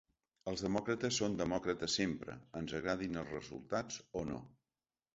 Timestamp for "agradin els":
2.81-3.33